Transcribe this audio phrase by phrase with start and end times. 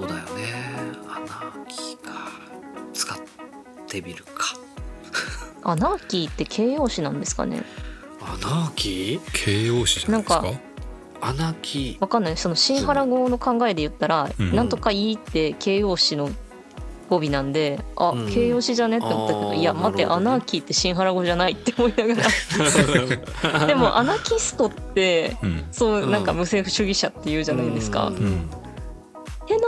[0.00, 0.52] そうだよね。
[1.08, 2.30] アナーキーか。
[2.92, 3.18] 使っ
[3.88, 4.56] てみるか。
[5.62, 7.62] アナーキーって形容詞なんですかね？
[8.20, 9.30] アナーキー？
[9.32, 10.44] 形容詞じゃないですか？
[11.20, 12.36] アナーキわかんない。
[12.36, 14.42] その新原語の考えで言ったら「う。
[14.42, 14.54] ん。
[14.54, 16.30] なんとかいい」って形容詞の
[17.08, 18.30] 語尾なんであ、うん。
[18.30, 22.22] 形容詞じゃねって思ったけどいや待って、アナーキーって新原語じゃないって思いなが
[23.60, 23.66] ら。
[23.66, 25.64] でもアナキストってうん。
[25.72, 26.10] そううん。
[26.10, 28.08] なんか無政府主義者って言うじゃないですか。
[28.08, 28.16] うん。
[28.16, 28.50] うん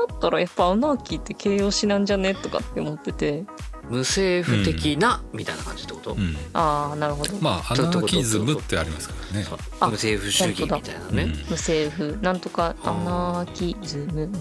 [0.04, 2.34] ってなったらやっぱアナーキーって形容詞なんじゃね？
[2.34, 3.44] とかって思ってて。
[3.88, 6.36] 無政府的な、みたいな感じってこと、うん。
[6.54, 9.46] ああなるほど、まあアナーキズムってありますからね。
[9.80, 11.30] 無政府主義みたいなね、うん。
[11.30, 14.32] 無政府なんとかアナーキズム、うん。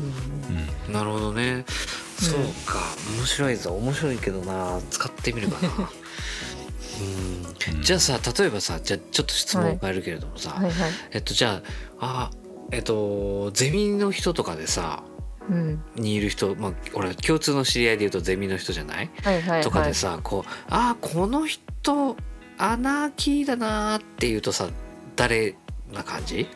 [0.87, 1.63] うんなるほどね。
[2.19, 2.79] そうか。
[3.19, 3.69] 面白いぞ。
[3.73, 4.79] 面白いけどな。
[4.89, 5.69] 使ってみるかな。
[7.75, 7.83] うん。
[7.83, 10.63] じゃあさ例えばさじゃあちょっと質問を変えるけれどもさ、はい。
[10.63, 10.73] はい
[11.11, 11.61] えっとじゃ
[11.99, 12.37] ああ
[12.71, 15.14] えっとゼミの人とかでさうん
[15.95, 22.15] にいる人まあ俺共通の知り合いで言うとゼミの人じゃない、はいはいとかはいでさこうあーこの人
[22.57, 24.69] アナーキーだなーっていうとさ
[25.15, 25.55] 誰
[25.93, 26.47] な感じ？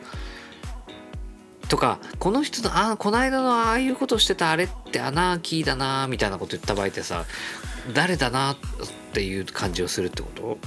[1.68, 7.26] とかこの人のあーこの間のああいうことしてたあれってアナーキーだなーみたいなこと言った場合ってさ
[7.94, 8.56] 誰だなっ
[9.12, 10.58] ていう感じをするってこと？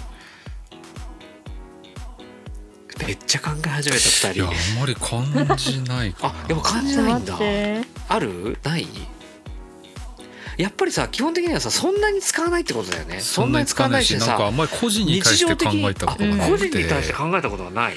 [2.99, 6.33] めっちゃ考え始めた2いやあ人んまり感じないかな。
[6.33, 7.37] あやっぱ感じないんだ。
[8.07, 8.57] ある？
[8.63, 8.87] ない？
[10.57, 13.19] やっぱりさ基本的にはさそんなに使わないってことだよね。
[13.21, 16.67] そんなに使わないしなんかあんまり個人に対して考えたことがな個くて。
[16.67, 17.93] 人に対して考えたことがない。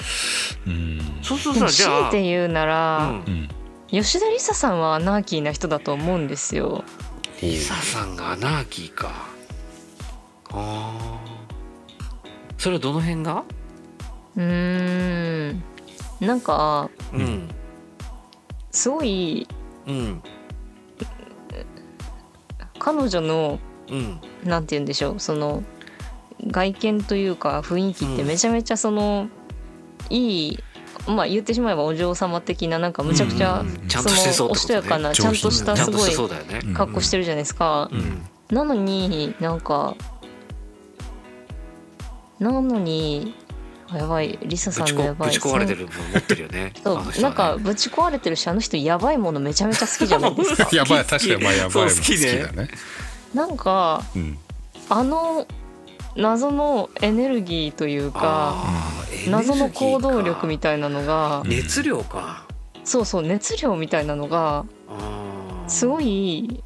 [0.65, 1.19] うん。
[1.21, 3.33] そうするさじゃあ強いて言うなら、うん。
[3.33, 3.49] うん
[3.89, 6.83] 吉田梨沙さんはアナーキーな人だと思うんですよ。
[7.41, 9.11] リサさんがアナーキーか。
[10.51, 12.61] あー。
[12.61, 13.45] それはどの辺が？
[14.37, 15.63] うーん。
[16.19, 17.49] なんかうん
[18.71, 19.47] すごい
[19.85, 20.21] うん
[22.79, 25.63] 彼女のうんなんて言うんでしょうその
[26.47, 29.27] 外見というか雰囲気ってめちゃめちゃその、
[30.09, 30.59] いい
[31.07, 34.83] まあ言ってしまえばお嬢様的ななんかむちゃくちゃ、うんうんちゃんとしてそうってことね。
[34.83, 36.61] そのおしとやかなちゃんとしたすごいそうだよね。
[36.63, 37.89] うん格好してるじゃないですか。
[37.91, 38.55] うん。
[38.55, 39.95] なのになんか
[42.39, 43.46] なのにあ
[43.93, 44.37] やばい。
[44.43, 45.29] リサさんのやばい。
[45.29, 46.73] ぶち壊れてるもの持ってるよね。
[46.83, 46.97] そう。
[46.97, 47.21] ね。
[47.21, 50.69] なんかぶち壊れてるしあの人やばいものめちゃめちゃ好きじゃないですか。
[50.75, 52.69] やばい確かにまあやばいもん好そう好きだね。
[53.33, 54.37] なんかうん
[54.89, 55.45] あの
[56.15, 58.55] 謎のエネルギーというか
[59.27, 62.45] 謎の行動力みたたいなのがうん熱量か。
[62.83, 64.65] そうそう熱量みたいなのが
[65.67, 66.61] すごい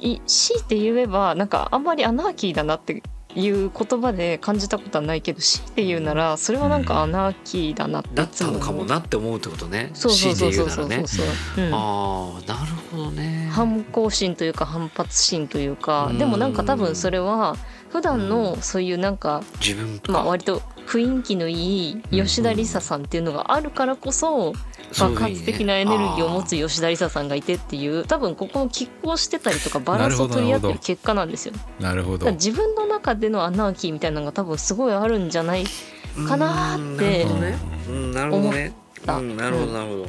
[0.00, 3.02] い強いて言えばなんかあんまりアナーキーだなって
[3.34, 9.92] いう言葉で感じたことはないけど強いて言うならそれはなんかアナーキーだなってだったのかもなって思うってことね。
[9.94, 11.04] 言うならね。
[11.72, 13.48] ああなるほどね。
[13.52, 16.18] 反抗心というか反発心というかうん。
[16.18, 17.56] でもなんか多分それは
[17.90, 24.52] 普段のそういうなんか自分か、まあ割と雰囲気のいい吉田梨沙さんっていうのがあるからこそ
[24.98, 31.54] 爆発的なエネルギーを持つ吉田梨沙さんがいてっていう多分ここの拮抗してたりとかバランスを取り合ってる結果なんですよ。
[31.80, 32.30] なるほど。
[32.32, 35.64] 自分の中でのアナーキーみたいなのが多分すごいあるんじゃない
[36.28, 37.26] かなーって
[37.88, 38.72] うんなるほどね。
[39.04, 39.16] た。
[39.16, 40.06] うんなるほどなるほど。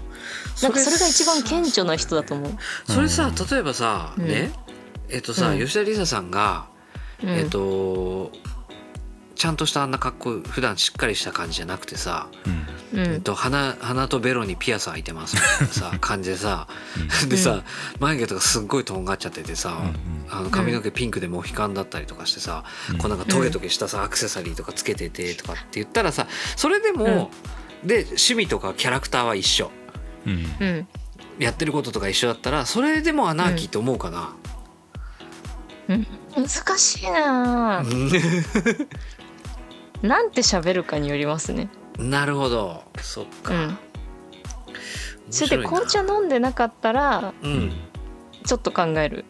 [0.62, 2.52] なんかそれが一番顕著な人だと思う。
[2.92, 4.28] それさ例えばさうん。
[4.28, 4.52] ね
[5.10, 5.60] えっとさうん。
[5.60, 6.68] 吉田梨沙さんが
[7.22, 7.30] うん。
[7.30, 8.32] えっと
[9.36, 12.28] ちゃんとしたあんな格好普段しっかりした感じじゃなくてさ、
[12.94, 13.00] うん。
[13.00, 13.14] うん。
[13.14, 16.68] えっと、鼻鼻とベロにピアス開いてますみたいなさ 感じでさ。
[17.28, 17.64] でさ
[18.00, 19.78] 眉毛とかすっごいとんがっちゃっててさ、
[20.30, 22.98] あの髪の毛ピンクでモヒカンだったりとかしてさ、うん。
[22.98, 27.32] こうなんかトゲトゲしたさアクセサリーとかつけててとかって言ったらさそれでも、
[27.84, 29.72] で趣味とかキャラクターは一緒。
[30.26, 30.56] うん。
[30.60, 30.88] うん。
[31.40, 34.34] やってることとか一緒だったらそれでもアナーキーって思うかな、
[36.36, 37.84] 難しいなあ
[40.04, 41.70] なんて喋るかによりますね。
[41.98, 42.84] なるほど。
[43.02, 43.60] そっか、うん。
[43.68, 43.78] 面
[45.32, 47.72] それで紅茶飲んでなかったらうん。
[48.46, 49.24] ちょっと考える。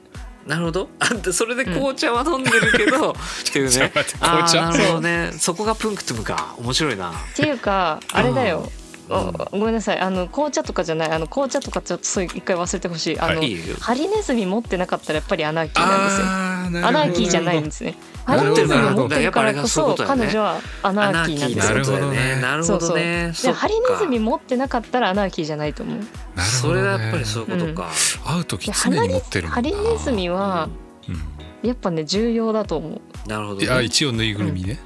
[0.48, 0.90] なるほど。
[1.00, 3.16] あんたそれで紅茶は飲んでるけど、 っ
[3.54, 3.92] ていうね。
[4.20, 4.60] 紅茶？
[4.60, 5.31] ーなるほどね。
[5.38, 6.56] そこがプンクトゥムか。
[6.58, 7.12] 面白いな。
[7.12, 8.70] っていうかあれだよ。
[9.10, 9.16] うん。
[9.16, 10.00] おごめんなさい。
[10.00, 11.12] あの紅茶とかじゃない。
[11.12, 13.20] あの紅茶とかちょっとそう一回忘れてほしい。
[13.20, 13.75] あの、いいよ。
[13.80, 16.88] ハリネズミ持ってなかったらやっぱりアナーキーなんですよ。
[16.88, 17.96] アナーキーじゃないんですね。
[18.25, 20.25] ハなるほどリネズミ持ってるからこやっぱりそういうそことだよね。
[20.25, 21.74] 彼女はアナーキーなんですよ。
[21.74, 22.40] なるほどね。
[22.42, 23.28] なるほどね。
[23.28, 25.98] でそハリネズミ持ってなかったらアナーキーじゃないと思う。
[25.98, 26.44] ほどね。
[26.44, 27.90] それはやっぱりそういうことか、
[28.25, 30.70] 会う時で常に持ってるハリネズミは
[31.08, 31.68] うん。
[31.68, 33.02] やっぱね重要だと思う。
[33.30, 34.80] なるほど、ね、いや一応ぬいぐるみね。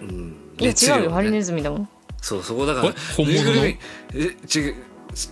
[0.00, 0.36] うん。
[0.58, 1.88] いや違うよハリネズミだもん。
[2.20, 2.88] そうそこだから。
[2.88, 3.66] え本物？
[3.66, 3.78] え
[4.14, 4.74] 違う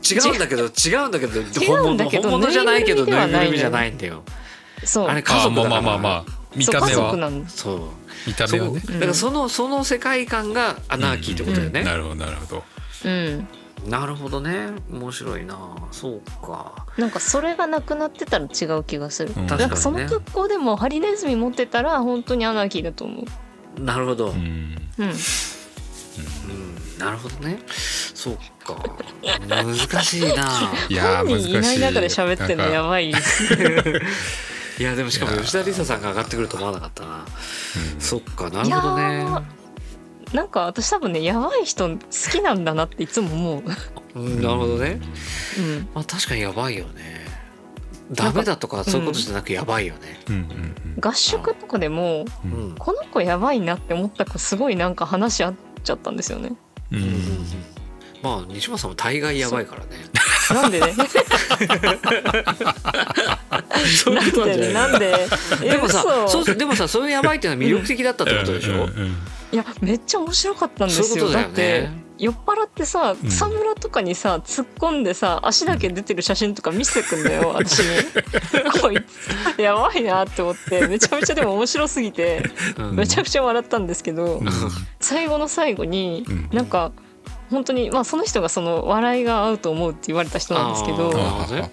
[0.03, 1.09] 違うんだけど違う。
[1.09, 4.23] んだけど違うんだけど本物本物じゃないけどぬぬいぐるみじゃないんだよ。
[4.85, 5.09] そう。
[5.09, 5.81] あれ家あ族だから。
[5.83, 7.81] まあまあまあまあ見そう家た目は族なんですそう。
[8.27, 8.81] 見た目はね。
[8.81, 12.65] そうだからそのその世界観がアナーキーってことだよね、なるほどなるほど。
[13.05, 13.49] うん。
[13.87, 14.71] なるほどね。
[14.91, 15.57] 面白いな。
[15.93, 16.87] そうか。
[16.99, 19.47] なんかそれがなくなってたら違う気がする、うん。
[19.47, 23.23] なんかその格好でもハリネズミ持ってたら本当にアナーキーだと思
[23.77, 23.81] う。
[23.81, 24.37] なるほど、ううん。
[24.37, 24.41] ん
[24.99, 25.13] うん。
[26.99, 27.61] なるほどね。
[28.15, 28.83] そうか。
[29.47, 30.73] 難しいな。
[30.89, 31.53] いやー本人い。
[31.53, 33.13] 難しいない中で喋ってんのやばい
[34.79, 37.25] いやでもしかも吉田梨沙さんが上がってくると思わなかったな。
[37.95, 38.01] うん。
[38.01, 39.27] そっかなるほどね。
[40.33, 41.97] なんか私多分ねやばい人好
[42.33, 44.21] きなんだなっていつも思う。
[44.21, 45.01] うんなるほどね。
[45.59, 45.89] うん。
[45.95, 47.25] まあ確かにやばいよね。
[48.13, 50.21] ダメだとかそういうことじゃなくやばいよね。
[50.29, 52.73] うんうん合宿とかでもううん。
[52.73, 56.53] んこの子やばいなって思った子すごいなんか話し合っちゃったんですよね。
[56.93, 57.09] うんうん。
[58.23, 59.89] まあ西村さんも大概やばいからね
[60.55, 60.95] なんでね。
[64.05, 65.27] そういうことなんじゃないなんで？
[65.63, 66.45] えでもさ嘘。
[66.45, 68.81] そうでもさそういうやばいっていうのは魅力的だったってことでしょ、うん。
[68.81, 69.17] うん
[69.53, 71.29] いやめっちゃ面白かったんですよ。
[71.31, 73.17] だよってね酔っ払ってさん。
[73.17, 77.87] 草むらとかにさ突っ込んでさ足だけ出てる写真とか見せてくんだよ 私に。
[78.81, 78.97] こい
[79.57, 79.63] つ。
[79.63, 82.43] やばいなって思ってめちゃめちゃでも面白すぎて
[82.77, 82.97] うん。
[82.97, 84.49] めちゃくちゃ笑ったんですけどうん。
[85.01, 86.49] 最後の最後にうん。
[86.53, 86.91] なんか
[87.51, 91.13] 本当にまあその人がその笑いが合うと思うって言われた人なんですけど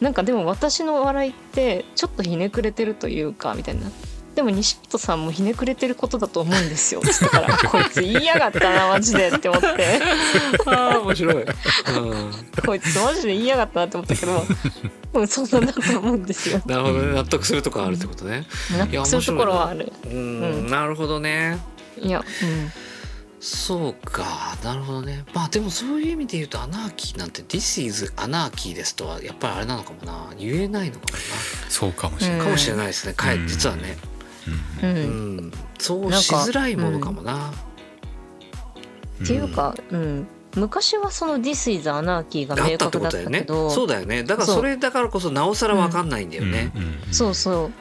[0.02, 3.92] なんかでも私の笑いってちょっとひねくれてるというかみたいな。
[4.36, 7.02] でも西本さんもひねくれてることだと思うんですよ。
[7.02, 10.02] って言ったからこいつ言いやがったなマジでって思って。
[10.66, 11.46] ああ面白い、うん、
[12.66, 14.44] こいつマジで言いやがったなって思ったけど
[15.14, 16.64] うんそうなんだと思うんですよ。
[16.66, 17.14] なるほどね。
[17.14, 18.48] 納得するとこあるってことね。
[18.72, 19.94] 納得するところはある。
[20.06, 20.18] うん、う
[20.62, 20.68] ん。
[20.68, 21.60] なるほどね。
[22.00, 22.24] いや
[23.45, 25.25] そうかなるほどね。
[25.34, 30.34] まあでもそういう意味で言うとアナーキーなんて「This is アナーキーです」とはやっぱりあれなのかもな。
[30.40, 31.06] 言えないのかも
[31.68, 32.38] そうかもしれない。
[32.38, 33.13] な、かもしれないですね。
[33.13, 33.98] かえうん実はね。
[34.81, 35.38] うん、ううん。
[35.48, 37.51] ん、そうしづらいものかもな。
[39.19, 39.25] うん。
[39.25, 40.25] っていうか、うん、
[40.56, 43.39] 昔はその「This is Anarchy」があったって明確だったことだよね。
[43.42, 44.24] けどそうだよね。
[44.24, 46.81] だからそれだからこそなおさらわかんないんだよね、うん。
[46.81, 47.13] うん。
[47.13, 47.72] そうそう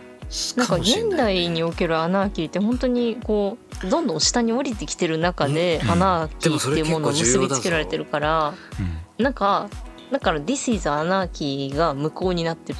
[0.56, 5.90] なんか現代におけるアナーキーって本当にこうどんどん下に降りてきてる中でうん。
[5.90, 8.54] アナーキーっていうものを結びつけられてるから
[9.18, 9.68] なんか
[10.10, 12.78] だから「This is Anarchy」が無効になってる。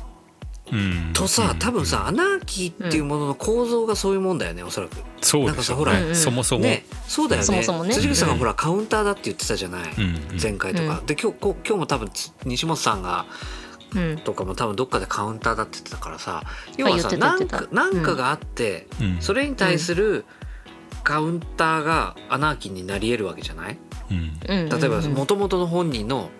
[0.70, 1.12] うん。
[1.12, 4.96] とさ多分さアナーキーっていうものの構造がそういうもんだよねおそらく。
[5.20, 6.64] そうなんかさほらそもそも。
[6.64, 7.46] ねそうだよね。
[7.46, 7.94] そもそもね。
[7.94, 13.61] 辻口さんがほらカウンターだって言ってたじゃない、うん前回とか、うで今日こ今日も多分つ西本さんがうん
[14.24, 16.42] とかも多分どっかでカウンターだって言ってたからさ
[16.76, 17.68] 要はさなんてた言ってた。
[17.68, 19.16] かなんかがあって、うん。
[19.20, 20.24] それに対する
[21.04, 23.78] カウンターがアナーキーになり得るわけじゃない？
[24.40, 26.30] 例えばうんもともとの本人の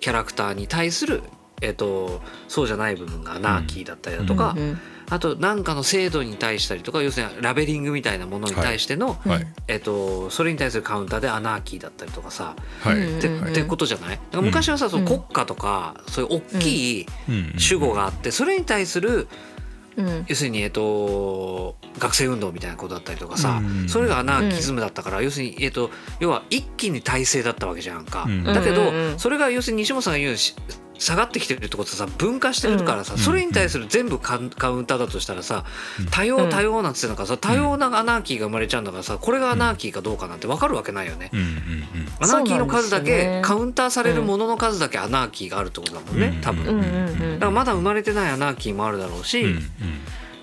[0.00, 1.22] キャラクターに対する、
[1.60, 4.78] えっと、そうじゃない部分がアナーキーだったりだとか、うん
[5.10, 12.98] あと何かの制度に対したりとか要するにラベリングみたいなものに対しての、はいえっと、それに対するカウンターでアナーキーだったりとかさ、はい。
[12.98, 13.48] うんってうん。
[13.48, 14.16] ってことじゃない？
[14.16, 17.54] だから昔はさ、その国家とかそういう大きいうん。
[17.56, 19.28] 主語があってそれに対する
[19.96, 20.26] うん。
[20.28, 23.88] 要するに、えっと、学生運動みたいなことだったりとかさ、うん。
[23.88, 28.24] それがアナーキズムだったから、要するに、えっと、要は一気に体制だったわけじゃんか。
[28.28, 28.44] うん。
[28.44, 29.18] だけど、うんうんうん。
[29.18, 30.54] それが要するに西本さんが言うし
[30.98, 33.18] 下がってきてるってことはさ分化してるからさ、うん。
[33.18, 35.64] それに対する全部カウカウンターだとしたらさ
[36.00, 36.06] うん。
[36.06, 41.30] 多様多様なんつってんのからさ多様なアナーキーが生まれちゃうんだからさこれがアナーキーかどうかなんて分かるわけないよね。
[41.32, 41.48] うんうん
[42.20, 43.40] アナーキーの数だそうなんですよね。
[43.42, 46.40] けカウンターされるものの数だけアナーキーがあるってことだもんね、うん。
[46.40, 46.66] 多分。
[46.66, 49.62] うんだからまだ生まれてないアナーキーもあるだろうし、うんうん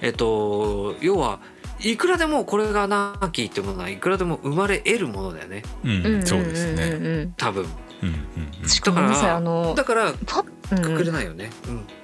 [0.01, 1.39] えっと要は
[1.79, 5.63] いくらでもこれがアナーキーってものはいくらでも生まれ得るものだよね。
[5.83, 6.25] うん。
[6.25, 7.29] そうですね。
[7.37, 7.65] 多分
[8.03, 8.09] うん
[8.61, 11.51] うんしかもごめんなさいあのだからくくれないよね。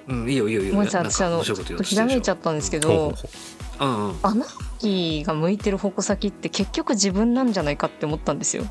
[0.07, 0.73] うん、うんいいよいいよいいよ。
[0.75, 3.13] ごめんなさ私あの面白いことひらめいちゃったんですけどほ
[3.79, 8.63] うんうんアナーキーが向いてる矛先って結局自分なんじゃないかって思ったんですよ。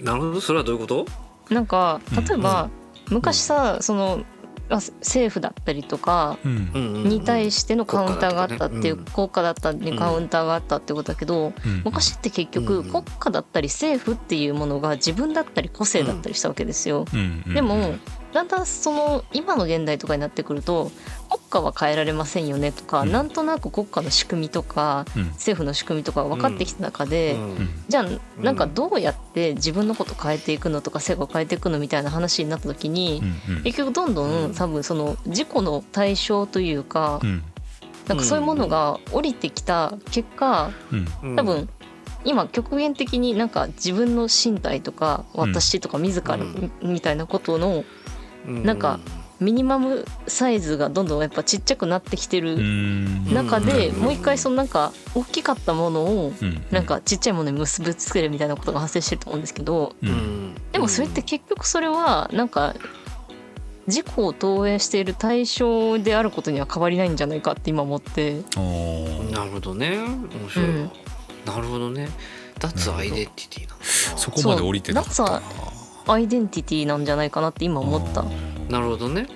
[0.00, 0.40] なるほど。
[0.40, 1.06] それはどういうこと？
[1.50, 2.68] なんか例えば、
[3.10, 4.37] 昔さそのあ
[4.70, 11.82] 政府だったりとかに対してのカウンターがあったっていう国家だったりカウンターがあったってことだけどうん。
[11.84, 17.04] 昔って結うん局国家だったり政府っていうものが自分だったり個性だったりしたわけですよ。
[17.52, 17.94] でも
[18.32, 20.90] だんだんその今の現代とかになってくると
[21.28, 23.12] 国家は変えられませんよねとか、うん。
[23.12, 25.24] なんとなく国家の仕組みとかうん。
[25.28, 27.40] 政府の仕組みとかが分かってきた中で、うん。
[27.40, 27.68] うん。
[27.88, 33.22] じゃあなんかどうやって自分のこと変えていくのとか世界を変えていくのみたいな話になった時に、
[33.64, 34.50] 結局どんどうん。
[34.50, 37.42] ん多分その自己の対象というか、うん。
[38.08, 40.70] なんかそういうものが降りてきた結果
[41.36, 41.68] 多分
[42.24, 46.70] 今極限的になんか自分の身体とか私とか自らうん。
[46.82, 47.84] みたいなことの
[48.48, 48.98] なんか
[49.40, 52.56] ミニマムサイズがどんどんやっぱちっちゃくなってきてる
[53.32, 56.32] 中でもう一回そのなんか大きかったものを
[56.72, 59.94] なんかちっちゃいものに結びつけるみたいなことが発生してると思うんですけど
[60.72, 62.74] でもそれって結局それはなんか
[63.86, 68.42] 自己を投影している対象であることには変わりないんじゃないかって今思って。
[69.32, 69.98] なるほどね。
[69.98, 70.90] 面白い、うん、
[71.46, 72.08] なるほどね。
[72.58, 74.18] 脱アイデンティティなのかな。
[74.18, 75.42] そこまで降りてなかったな
[76.08, 78.24] アイデンティティなんじゃないかなって今思った。
[78.70, 79.26] なるほどね。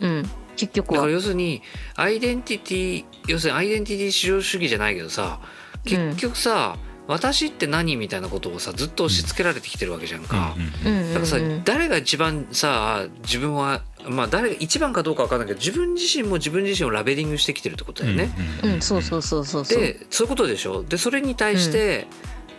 [0.00, 0.30] うん。
[0.56, 0.96] 結局は。
[0.96, 1.62] だから要するに
[1.94, 5.40] アイデンティティ要するにアイデンティティ至上主義じゃないけどさ
[5.84, 18.30] 結局さ、うん、私って何みたいなことをさずっと押し付けられてきてるわけじゃんか、だからさ誰が一番さ自分はまあ誰が一番かどうか分かんないけど自分自身も自分自身をラベリングしてきてるってことだよね。
[18.64, 20.82] うん、うん、そうそうそうそうでそういうことでしょ。
[20.82, 22.08] でそれに対して、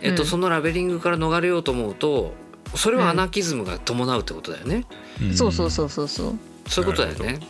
[0.00, 2.32] うん、えっと、そのラベリングから逃れようと思うと
[2.74, 4.84] それはアナキズムが伴うってことだよね。
[5.34, 6.38] そうそうそうそうそう。
[6.68, 7.40] そういうことだよね。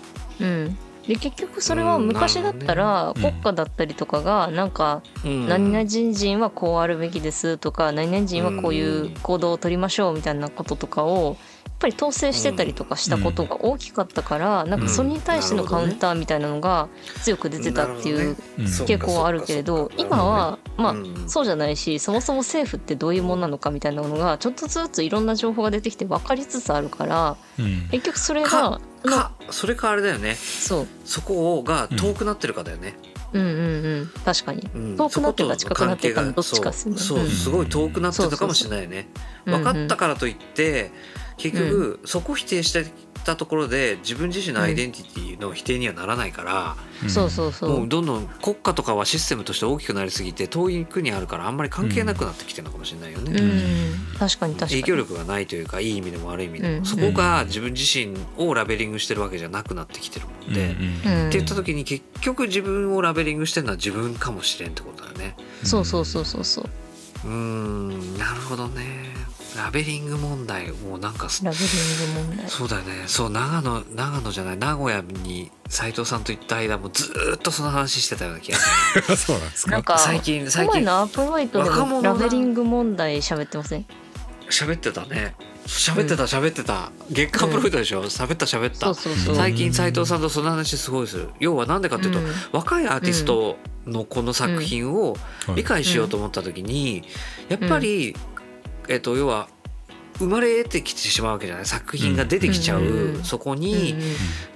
[0.41, 11.37] うん、で結局それは昔だったら国家だったりとかがなんか「何々人はこうあるべきです」とか「何々人はこういう行動を取りましょう」みたいなこととかを
[11.79, 16.89] ぱり統制してたりとかしたことが大きかったから、うん、なんかそれに対してのカウンターみたいなのが
[17.23, 20.95] 強く出てたっていう傾向はあるけれど今はまあ
[21.29, 27.37] そうじゃないしそもそも政府ってどういうものなのかみたいなのがちょっとずついろんな情報が出てきて分かりつつあるから
[27.91, 28.81] 結局それが
[29.51, 30.35] それかあれだよね。
[30.35, 30.87] そう。
[31.05, 32.95] そこが遠くなってるかだよね。
[33.33, 33.55] うんうんう
[34.03, 34.11] ん。
[34.25, 34.63] 確かに、
[34.97, 36.97] 遠くなってるか近くなってるかのどっちかすね。
[36.97, 39.09] そうすごい遠くなってたかもしれないよね
[39.45, 40.91] 分かったからといって
[41.39, 42.85] 結局、そこ否定して
[43.25, 46.77] たところで自分自身のアイデンティティの否定にはならないから、
[47.09, 47.79] そうそうそう。
[47.81, 54.83] もうどんどん国家とかはシステムとして大きくなりすぎて遠い国あるからあんまり関係なくなってきてるのかもしれないよね、うん、確かに確かに。
[54.83, 65.37] 影響力がないというかいい意味でも悪い意味でも、そこが自分自身をラベリングしてるわけじゃなくなってきてるもんで、って言った時に結局自分をラベリングしてるのは自分かもしれんってことだよね。
[65.63, 66.65] そうそうそうそうそう
[67.25, 68.85] うんなるほどね。
[69.57, 72.49] ラベリング問題もうなんかラベリング問題。
[72.49, 73.05] そうだよね。
[73.07, 79.17] そう長野長野じゃない名古屋に斉藤さんと行った間もずっとその話してたような気がする。
[79.17, 79.71] そうなんですか？
[79.73, 80.85] なんか最近最近。
[80.85, 83.87] のアップライトでもラベリング問題喋ってません？
[84.51, 85.35] 喋ってたね。
[85.67, 86.91] 喋ってた喋ってた。
[87.11, 88.05] 月刊プロフィートでしょ？
[88.05, 88.47] 喋った。
[88.47, 88.95] 喋った
[89.35, 91.29] 最近斉藤さんとその話すごいする。
[91.41, 92.21] 要は何でかっていうと、
[92.53, 95.17] 若いアーティストのこの作品を
[95.55, 97.05] 理解しようと思った時に、
[97.49, 98.17] やっぱり
[98.89, 99.49] えっと、要は
[100.19, 101.67] 生まれてきてしまうわけじゃない？
[101.67, 104.01] 作品が出てきちゃう、うん、そこに、うん、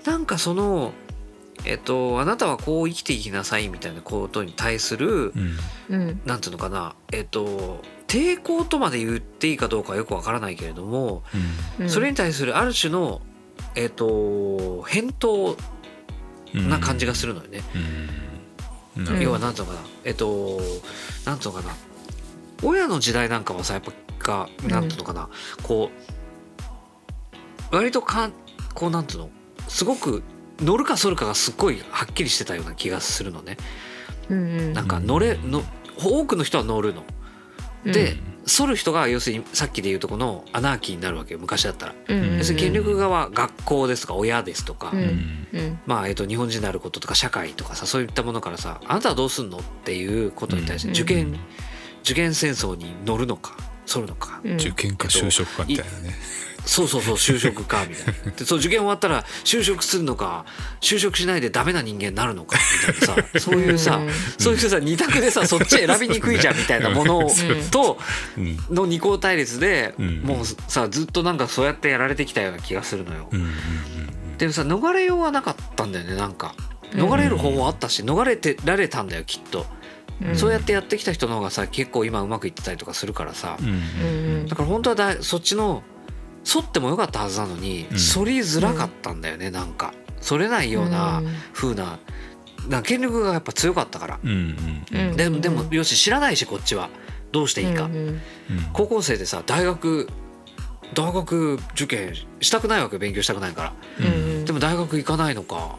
[0.04, 0.92] なんかその、
[1.66, 5.34] えっと、あなたはこう生きていきなさいみたいなことに対する、
[5.90, 11.22] うん、なんていうのかな、えっと、抵抗とまで言っていいかどうかはよくわからないけれども、
[11.80, 13.22] うん、それに対するある種の、
[13.74, 15.56] えっと、返答
[16.52, 17.62] な感じがするのよね。
[19.18, 19.86] 要は何ていうのかな。
[20.04, 20.60] えっと
[21.24, 21.74] 何ていうのかな。
[22.62, 25.90] 親の時代なんかはさやっぱがなんていうのかな、うん、こ
[27.72, 28.30] う割とか
[28.74, 29.30] こうなんていうの。
[29.68, 30.22] すごく
[30.60, 33.56] 乗るか反るかがすっごいはっきりしてたような気がするのね。
[34.28, 35.62] うんうん、なんか乗れの
[35.98, 37.04] 多くの人は乗るの。
[37.84, 44.92] で、反る人が要するにさっきで言うとこのアナーキーになるわけよ昔だったら、要するに権力側学校ですとか親ですとか、
[45.86, 51.38] まあ、えっと、日本人であることとか社会とかさそういったものからさあなたはどうすんのっていうことに対して受験、
[52.02, 53.56] 受験戦争に乗るのか
[53.88, 56.14] 反るのか、受験か就職かみたいなね、
[56.64, 58.30] そうそうそう就職かみたいな。
[58.32, 60.44] でそう受験終わったら就職するのか
[60.80, 64.00] 就職しないでダメな人間になるのかみたいなさそういうさ、
[64.38, 67.28] そういうさ二択でさそっち選びにくいじゃんみたいなもの
[67.70, 67.98] と
[68.70, 73.28] の二項対立で、もうさずっとなんかそうやってやられてきたような気がするのよ。
[74.38, 76.54] でもさ逃れようはなかったんだよねなんか。
[76.92, 79.66] 逃れる方法あったし逃れてられたんだよきっと。
[80.34, 83.56] そうやってやってきた人の方がさ結構今うまくいってたりとかするからさ、
[84.46, 85.82] だから本当はだそっちの
[86.44, 89.94] 反ってもよかったはずなのに、反りづらかったんだよねなんか。
[90.26, 91.22] 反れないような
[91.52, 91.98] 風な。
[92.68, 94.20] な権力がやっぱ強かったから、
[95.16, 96.90] でもでもよし知らないしこっちは。
[97.32, 97.90] どうしていいか、
[98.72, 100.08] 高校生でさ大学
[100.94, 103.72] 大学受験したくないわけ勉強したくないから、
[104.44, 105.76] でも大学行かないのか。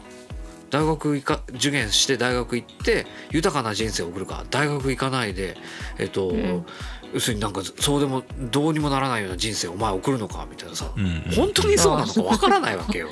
[0.70, 4.44] 大学行か受験して大学行って豊かな人生を送るか。
[4.50, 5.56] 大学行かないで
[5.98, 6.66] えっと、うん、
[7.14, 13.08] 要するになんかそうでもどうにもならないような人生をお前送るのかみたいなさ、うん、本当にそうなのかわからないわけよ。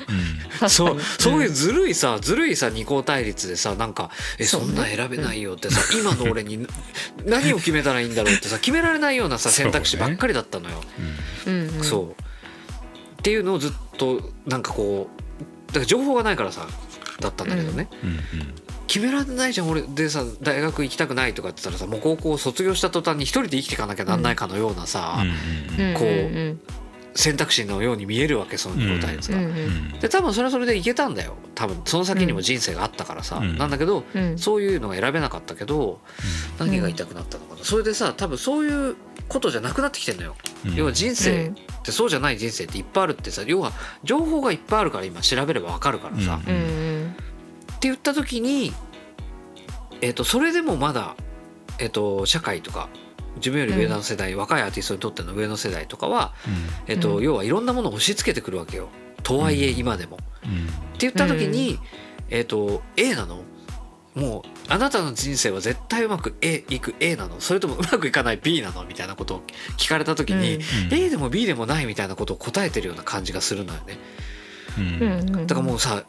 [0.61, 6.67] うん、 そうそういうずるいさずるいさ二項対立でさなんかえそんな選べないよってさ、今の俺に
[7.25, 10.83] 何を決めたらいいんだろうってさ決められないようなさ選択肢ばっかりだったのよ。
[11.81, 12.21] そう。
[12.21, 16.67] っていうのをずっとなんかこうだから情報がないからさ
[17.21, 25.23] だったんだけどね、うんうん決められないじゃん俺でさ大学行きたくないとかって言ったらさもう高校卒業した途端に一人で生きていかなきゃなんないかのようなさ、
[25.77, 26.59] うんうんこううん
[27.15, 29.91] 選択肢のように見えるわけその状態ですが、うんうん。
[29.99, 31.35] で多分それはそれでいけたんだよ。
[31.53, 33.55] 多分その先にも人生があったからさ、うん。
[33.55, 34.37] なんだけどうん。
[34.39, 35.99] そういうのが選べなかったけど
[36.57, 37.63] 何が痛くなったのかな。
[37.63, 38.95] それでさ多分そういう
[39.29, 40.35] ことじゃなくなってきてんのよ、
[40.65, 40.73] うん。
[40.75, 41.51] 要は人生っ
[41.83, 43.73] てそうじゃない人生っていっぱいあるってさ要は
[44.03, 46.82] 情報がいっぱいあるから今調べればわかるからさ、ううん
[47.87, 48.73] 言った時に、
[50.01, 51.15] えー、とそれでもまだ、
[51.79, 52.89] えー、と社会とか
[53.37, 56.33] 自分より上の世代、若いアーティストにとっての上の世代とかは、
[56.87, 57.23] えーとうん。
[57.23, 58.89] 要はいろんなものを押し付けてくるわけよ。
[59.23, 60.19] とはいえ今でも。
[60.43, 60.51] うん。
[60.51, 61.79] うんって言った時に、
[62.29, 63.43] えっ、と A なの？
[64.13, 67.41] もうあなたの人生は絶対うまく A いく A なの？
[67.41, 68.85] それともうまくいかない B なの？
[68.85, 69.43] みたいなことを
[69.77, 70.61] 聞かれた時に、うん。
[70.61, 73.97] うん A でも B でもないみたいなことを答えてるような感じがするのよね。
[74.77, 75.39] うんうん。
[75.39, 75.47] うん。
[75.47, 76.03] だからもうさ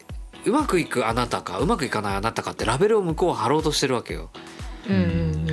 [0.46, 4.30] うまくいくあなたかうまくいかないあなたかってラベルを向こうは貼ろうとしてるわけよ。
[4.88, 5.44] うんうん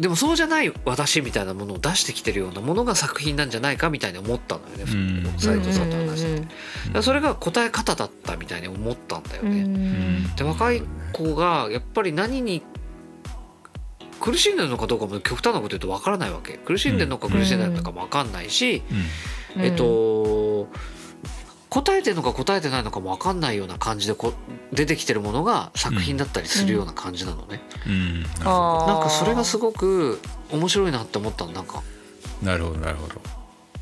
[0.00, 5.38] でもそうじゃない私みたいなものを出してきてるようなものが作品なんじゃないかみたいに思ったのよね、うん。
[5.38, 6.40] 斉藤さんと話してて。
[6.40, 6.54] うんだか
[6.94, 9.62] らそれが答え方だったみたいに思ったんだようね。
[9.64, 10.34] ん。
[10.36, 12.62] で若い子がやっぱり何に
[14.20, 16.54] 苦しんでるのかどうかも極端なこと言うと分からないわけ。
[16.54, 18.82] 苦しんでるのか苦しんでないのかも分かんないし、
[19.56, 19.62] うん。
[19.62, 20.19] えっと
[21.70, 24.34] 答えてるのか答えてないのかも分かんないような感じでこ
[24.72, 28.22] 出てきてるものが作品だったりするような感じなのね、うん。
[28.22, 31.82] なるほあーなんかそれがすごく面白いなって思ったのなんか。
[32.42, 33.20] どなるほどなるほど。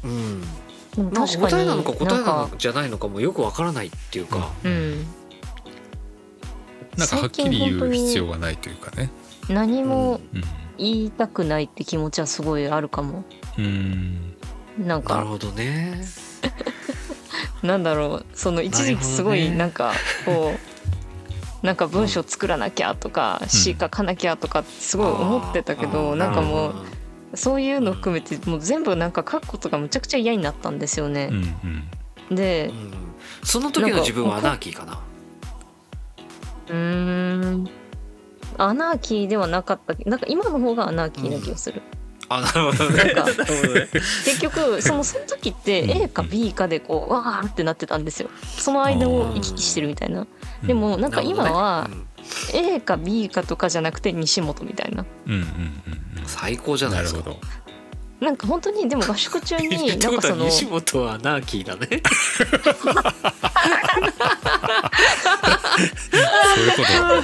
[0.05, 0.41] うん。
[0.41, 1.51] なんか確かに。
[1.51, 5.07] 答えなのか答えなのじゃないのかもよく分からないっていうか、うん。
[6.99, 9.11] なんかはっきり言う必要がないというかね。
[9.49, 10.43] 何もうん。
[10.77, 13.25] 言いたくないって気持ちはすごいあるかも。
[13.57, 14.35] うん。
[14.79, 15.15] なんか。
[15.15, 16.05] なるほどね
[17.63, 19.93] なんだろうその一時期すごいなんか
[20.25, 20.59] こう
[21.67, 26.75] なんか文章作らなきゃとか詩書かなきゃとかすごい思ってたけあどーなんかもう
[27.35, 31.31] そういうの含めてもう全部なんか書くことがむちゃくちゃ嫌になったんですよね。
[32.31, 32.93] でうん。
[33.43, 35.01] その時の自分はアナーキーかな？
[36.69, 37.69] うーん。
[38.57, 41.83] アナーキーではなかったけなんか今の方がアナーキーな気がする。
[41.83, 41.98] あなるほどなん
[42.29, 43.89] かなるほどね。
[44.25, 46.03] 結局そのその時ってうん。
[46.03, 48.31] A か B かでこうわーってなってたんですよ。
[48.59, 50.27] その間を行き来してるみたいな。
[50.63, 51.89] でもなんか今は
[52.53, 55.05] A か B かとかじゃなくて西本みたいな。
[55.27, 55.49] うんうんうん
[56.27, 57.21] 最高じゃうんなですか。
[57.21, 57.47] ないるほど。
[58.21, 61.89] なんか本当にでも合宿中に なんかその西本はアナーキーだね
[65.79, 67.23] そういうこ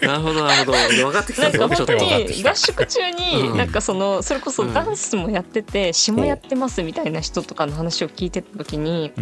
[0.00, 0.06] と。
[0.06, 0.78] なるほどなるほど。
[1.04, 3.16] 分かってきたなんか本当に合宿中うん。
[3.16, 9.12] になんかそのそれこそダンスもやってて詩もやってますみたいな人とかの話を聞いてた時に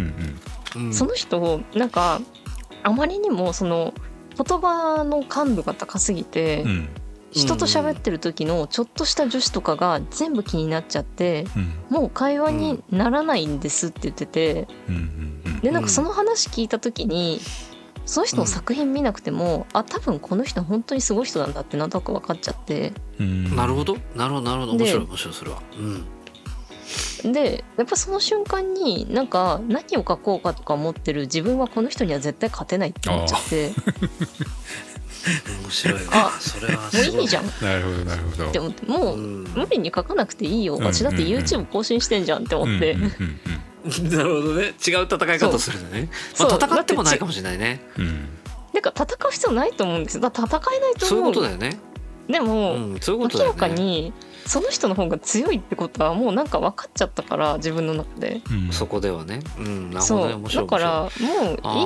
[0.93, 2.21] その人をなんか
[2.83, 3.95] あまりにもその
[4.37, 6.65] 言葉の感度が高すぎて
[7.31, 11.73] 人と喋ってる時のちょっとした女子とかが全部気になっちゃってうん。
[11.91, 15.05] もう会話にならないんですって言っててうんうんう
[15.39, 17.41] んでなんかその話聞いた時に
[18.05, 22.93] その人の作品見なくてもあ多分この人本当にすごい人なんだってなんとなく分かっちゃって。
[23.21, 23.55] うん。
[23.55, 23.97] なるほど。
[24.17, 24.73] なるほどなるほど。
[24.73, 25.63] 面で白い面白いそれは。
[25.79, 27.33] うん。
[27.33, 33.71] でやっぱその瞬間になんか何を書こうかとか思ってる自分はこの人には絶対勝てないって思っちゃって
[35.63, 36.11] 面白いわ。
[36.13, 37.25] あそれはもうすごい。
[37.25, 37.45] いじゃん。
[37.45, 38.51] っなるほどなるほど。
[38.51, 39.45] て思ってもううん。
[39.55, 40.77] 無理に書かなくていいよ。
[40.77, 42.93] うん私だって YouTube 更新してんじゃんって思って。
[42.93, 43.41] うんうんうん
[43.85, 44.67] なるほどね。
[44.87, 46.09] 違う戦い方するんだね。
[46.35, 47.83] そうまあ戦ってもないかもしれないね。
[48.73, 50.21] なんか戦う必要ないと思うんですよ。
[50.23, 51.19] だから戦えないとそう。
[51.19, 51.79] いう思うことだよね。
[52.29, 54.13] でも、うんそういうことだよ明らかねに
[54.47, 58.41] その人の方が強いってことはもうなんか分かっちゃったから自分の中で。
[58.51, 58.73] うん。
[58.73, 59.41] そこではね。
[59.59, 60.43] うんなるほそう。
[60.55, 61.09] だからも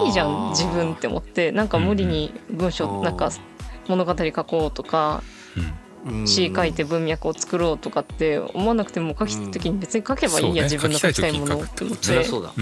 [0.02, 1.52] ういいじゃん自分って思って。
[1.52, 3.30] なんか無理に文章うんなんか
[3.88, 5.22] 物語書こうとか
[6.06, 6.26] うん。
[6.26, 11.60] 詩書いて文脈を作ろうとかって思わなくても書きたい時に別に書けばいいや、うん自分の書きたいもの。
[11.60, 12.52] って思ってそうだ。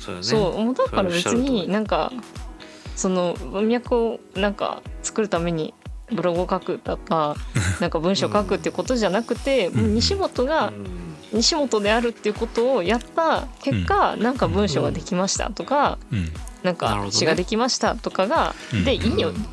[0.00, 0.22] そうだね。
[0.22, 2.12] そうだから別になんか
[2.96, 5.74] その文脈をなんか作るために
[6.12, 7.36] ブログを書くとか
[7.80, 9.74] なんか文章を書くっていうことじゃなくて、ん。
[9.74, 11.02] もう西本がうん。
[11.32, 16.30] 西本であるっていうことをやった結果、なんか文章ができましたとか、うん。
[16.62, 18.84] なんか詩ができましたとかが、うん。
[18.84, 19.46] でいいよ、うん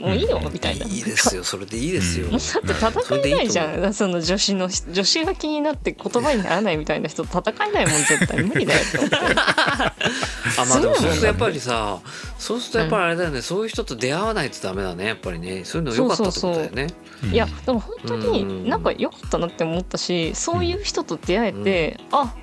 [0.00, 0.86] もういいよみたいな。
[0.86, 1.44] いいですよ。
[1.44, 2.28] それでいいですよ。
[2.30, 3.94] だって戦えないじゃん。
[3.94, 9.16] その女子の女子が気になって言葉にならないみたいな人と戦えないもん絶対無理だよって思って。
[10.58, 11.98] あまあでもそうするとやっぱりさ
[12.38, 15.04] そうするとやっぱりあれだよね、そういう人と出会わないとダメだね。
[15.04, 15.64] やっぱりね。
[15.64, 16.86] そういうの良かったってことだよね。
[17.24, 17.30] うん。
[17.34, 22.34] いやでも本当うんになんか良かったなって思ったしそういう人と出会えて、あ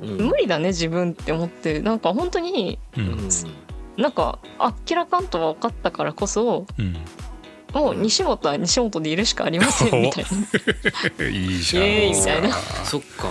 [0.00, 3.28] 無理だね自分って思ってなんか本当にうん
[3.96, 6.96] なんかあっきらかんと分かったからこそうん。
[7.72, 10.24] もう西本は西本でいるしかありませんみたい
[11.18, 11.24] な。
[11.28, 11.84] いいじゃん。
[11.84, 12.54] イエーイみたいな。
[12.84, 13.28] そっか、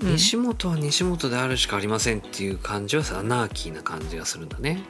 [0.00, 0.12] うん。
[0.12, 4.82] 西本は西本であるしかありませんっていう感じはさアナーキーな感じがするんだね。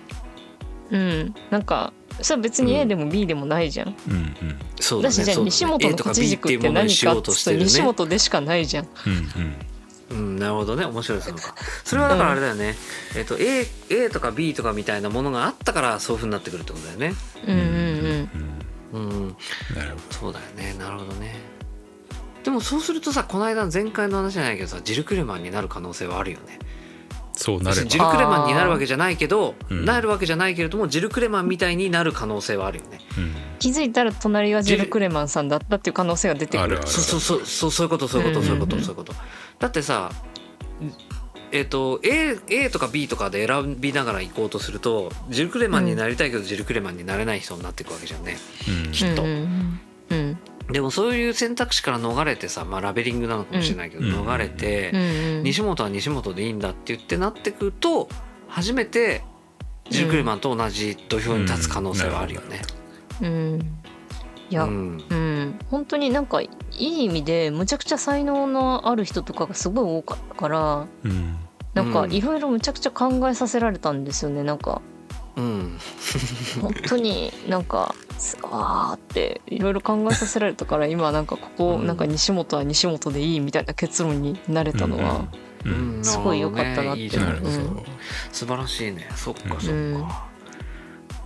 [0.91, 3.95] うん、なんかそれは別に A でも B でもないじゃん。
[4.09, 4.59] うんうん。
[4.81, 5.17] そうだね。
[5.17, 8.89] だしじゃあ西本のとか勝 B ち軸って何かって西本でしかないじゃん。
[9.07, 9.55] うんうん
[10.11, 10.85] うん、なるほどね。
[10.85, 12.75] 面白いそうかそれはだからあれだよね、
[13.17, 17.15] えっと A, A とか B とかみたいなものがあったからそういうふうになってくるってことだよね。
[17.47, 18.59] うんうんうん。
[18.91, 19.37] うん
[19.77, 20.75] なるほそうだよね。
[20.79, 21.37] なるほどね。
[22.45, 26.59] でもそうするとさこの間の前回の話じゃないけどさジル・クレマンになる可能性はあるよね。
[26.61, 29.85] どそうなれジばル・クレマンになるわけじゃないけど、うん。
[29.85, 33.01] なるわけじゃないけれどもジル・クレマンみたいになる可能性はあるよね。
[33.17, 33.35] うん。
[33.59, 36.61] 気づいたら隣がジル・クレマンさんだったっていう可能性が出てくる。
[36.63, 38.79] あるあるそうそうそうそうそういうことそういうことそういうことうん。
[38.79, 39.15] うんうんそういうこと
[39.59, 40.11] だってさ
[41.51, 48.37] えっ、と A, A とか B とかで選びながら行こうとするとジル・クレマンになりたいけど、ジル・クレマンになれない人になっていくわけじゃんね。
[48.85, 48.93] うん。
[48.93, 49.23] きっと。
[49.23, 50.39] うんうんうん
[50.71, 54.13] でもそういう選択肢から逃れてさ、まあ、ラベリングなのかもしれないけど、うん。
[54.13, 54.93] 逃れて、
[55.43, 58.11] 西本は西本でいいんだって言ってなってくると
[58.49, 59.23] 初めて
[59.89, 62.61] ジル・クレマンと同じ土俵に立つ可能性はあるよね。
[63.23, 63.78] うん
[64.51, 64.97] いや、ううん。
[64.97, 71.37] ん本当になんかいい意味でむちゃくちゃ才能のある人とかがすごい多かったからうん。
[71.75, 72.13] なんかうん。
[72.13, 74.81] いろいろむちゃくちゃ考えさせられたんですよねなんか。
[75.37, 75.79] うん。
[76.61, 81.87] 本当になんかすわーっていろいろ考えさせられたから今なんかここうん。
[81.87, 85.27] なんか西本は西本でいいみたいな結論になれたのは、
[85.65, 85.97] うん。
[85.97, 86.05] うん。
[86.05, 87.03] すごい良かったなって。
[87.03, 87.85] いいじゃないなるほど、うん。
[88.33, 89.09] 素晴らしいね。
[89.15, 90.09] そっかそっか、うん。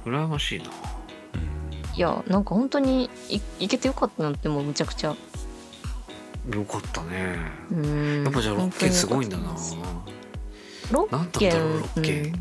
[0.05, 0.67] 羨ましいな
[1.95, 5.15] いやなんか本当にいいけてよかったなってもうむちゃくちゃ。
[6.51, 7.37] よかったね。
[7.71, 8.25] うん。
[8.25, 9.49] やっぱじゃあ6件すごいんだな。
[9.49, 9.83] 本当に
[10.93, 12.33] 良かったなん6だったろう件6件、うん。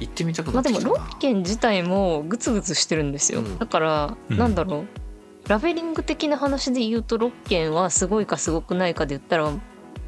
[0.00, 3.58] 行ってみたくまあでもなってきたな、6件自体もグツグツしてるんですよ、うん。
[3.58, 4.38] だから、うん。
[4.38, 5.48] なんだろう。
[5.48, 9.52] ラベリング的な話で言うと6件はすごいかすごくないかで言ったら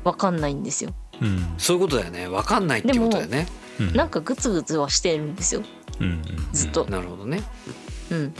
[0.02, 0.94] 分かんないんですよ。
[1.20, 1.54] うん。
[1.58, 2.28] そういうことだよね。
[2.28, 3.46] 分かんないっていうことだよね。
[3.78, 3.92] うん。
[3.94, 5.62] なんかグツグツはしてるんですよ。
[6.00, 6.22] うんうん。
[6.52, 6.86] ずっと。
[6.86, 7.42] なるほどね
[8.10, 8.34] うん。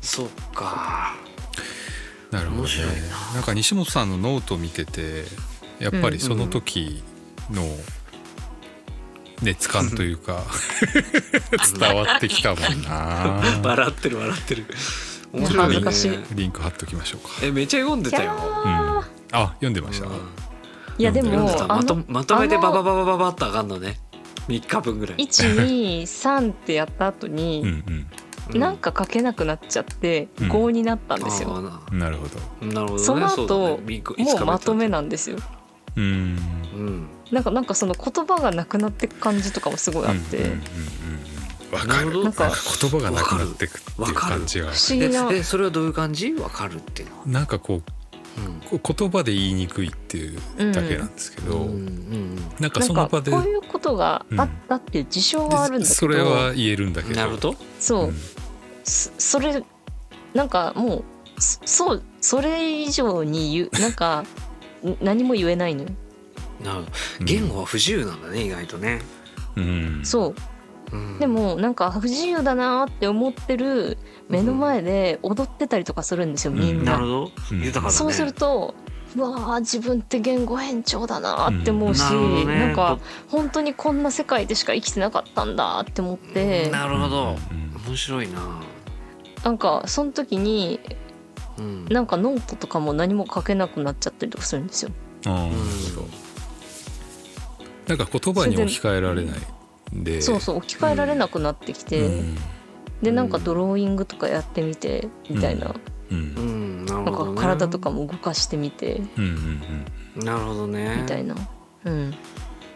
[0.00, 1.14] そっか。
[2.30, 2.68] なるほどね。
[2.68, 3.34] 面白いな。
[3.34, 5.24] なんか西本さんのノートを見てて
[5.78, 7.02] やっぱりその時
[7.50, 7.62] の
[9.42, 10.42] 熱感というか
[11.78, 13.42] 伝わってきたもんな。
[13.62, 14.66] 笑ってる笑ってる。
[15.32, 17.30] 面や白いねリンク貼っときましょうか。
[17.42, 18.32] えめっちゃ読んでたよ。
[18.32, 18.72] うん。
[18.72, 20.12] ーあ読んでました、うん。
[20.98, 23.98] いやでもまとのまとめてババババババッと上がんのね
[24.48, 27.66] 3日分ぐらい、123ってやった後うんに、う
[28.54, 30.50] なんか書けなくなっちゃってうん。
[30.50, 31.60] 5になったんですよ、
[31.92, 32.66] なるほど。
[32.66, 33.04] ななるほどね。
[33.04, 35.36] その後もうまとめななんですよ。
[35.96, 36.04] うん。
[36.04, 36.06] う
[36.78, 37.08] ん。
[37.30, 40.62] なんかなんかその言葉がなくなってく感じとかもすごいあって、うんうんうんうん
[41.72, 42.22] わかる。
[42.22, 44.36] なんか言葉がなくなってくっていうわかる。
[44.36, 45.28] 感じが不思議な。
[45.32, 46.32] ええそれはどういう感じ？
[46.34, 47.26] わかるっていうのは。
[47.26, 47.82] なんかこ
[48.38, 48.80] ううん。
[48.80, 50.40] こう言葉で言いにくいっていう
[50.72, 51.68] だけなんですけど、うん。
[51.68, 57.10] うんなんかなんかその場でこういうことがあったっていう事象はあるんだけど、それは言えるんだけど。
[57.10, 57.56] うんなるほど。
[57.80, 58.14] そう、うん
[58.86, 59.62] そそれ
[60.32, 61.04] なんかもう
[61.38, 64.24] そそうそれ以上に言う なんか
[64.84, 65.88] ん何も言えないのよ。
[66.64, 69.02] なるほど言語は不自由なんだね意外とね、
[69.56, 70.00] うん。
[70.04, 70.34] そう。
[70.92, 71.18] うん。
[71.18, 76.92] でもなんか不自由だなって思ってる目の前で踊ってたりとかするんですよみんな。
[76.92, 77.04] なる。
[77.04, 77.30] ほど。
[77.52, 77.62] うん。
[77.62, 77.90] 豊かだね。
[77.90, 78.74] そうすると
[79.16, 82.58] うわー自分って言語変調だなって思うし、なるほどね。
[82.58, 86.70] なんか本当にこんな世界でしか生きてなかったんだって思って。
[86.70, 87.36] なるほど。
[87.50, 87.66] うん。
[87.86, 88.40] 面白いな
[89.44, 90.80] なんかその時に
[91.58, 91.86] うん。
[91.86, 94.90] なんかノートとかも何も書けなくなっちゃったりとかするんですよ。
[95.26, 96.26] あー。
[97.88, 100.20] なんか言葉に置き換えられないんで。
[100.20, 102.36] そうそう置き換えられなくなってきて、うん。
[103.02, 105.74] でなんかドローイングとかやってみてみたいな、
[106.10, 106.18] うん。
[106.18, 106.86] うん。
[106.86, 109.24] なんほど、ね、か体とかも動かしてみてうん
[110.16, 110.98] うんなるほどね。
[111.02, 111.34] みたいな、
[111.84, 112.14] うん、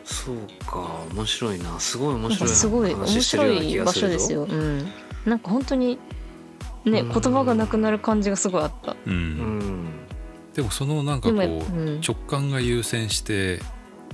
[0.05, 0.91] そうか。
[1.15, 1.81] 面白いな。
[1.81, 4.13] すごい面なんか白いすごい面話してる白ような気いがするぞ。
[4.13, 4.43] 場所ですよ。
[4.45, 4.89] うん、
[5.25, 5.99] なんか本当に
[6.85, 7.09] ねうん。
[7.13, 8.97] 言葉がなくなる感じがすごいあった。
[9.07, 9.13] うん。
[9.13, 9.59] ううん。
[9.85, 9.87] ん
[10.55, 13.61] でもそのなんかこでう直感が優先して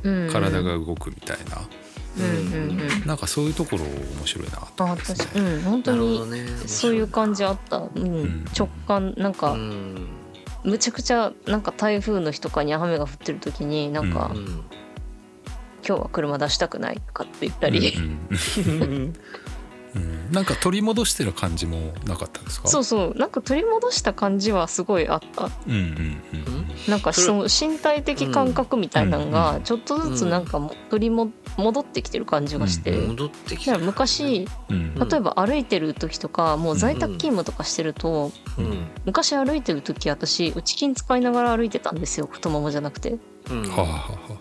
[0.03, 0.31] うん。
[0.31, 1.63] 体が動くみたいな。
[2.19, 3.07] うんうんうん。
[3.07, 5.51] なんかそういうところ面白いなとあ思います確かね。
[5.55, 6.21] うん本当に
[6.67, 8.25] そういう感じあった、うん。
[8.25, 8.45] ん。
[8.57, 10.07] 直感なんうかん。
[10.65, 14.47] むちゃくちゃなんか台風の日とかに雨が降ってる時になんか、ううん。
[15.87, 17.95] 今日は車出したくないとかって言ったり、
[20.31, 22.69] なんか取り戻してる感じもなかったですか？
[22.69, 23.19] そうそう。
[23.19, 25.45] なんか取り戻した感じはすごいあった。
[25.67, 33.09] うんうんうんなんかその身体的感覚みたいなのがちょっとずつなんかも取りも戻ってきてる感じがして、うん。
[33.09, 34.77] 戻ってきただから昔うん。
[34.77, 38.87] うん例えば歩いてる時とかもう在宅勤務とかしてるとうん。
[39.05, 42.29] 昔歩いてる時私内筋使いながら歩いてたんですよ。
[42.31, 43.19] 太ももじゃなくて。
[43.51, 43.63] うん。
[43.63, 44.39] はあ、はあは